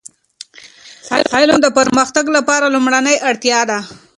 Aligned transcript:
علم 1.35 1.57
د 1.61 1.67
پرمختګ 1.77 2.25
لپاره 2.37 2.71
لومړنی 2.73 3.15
اړتیا 3.29 3.59
ده. 3.69 3.79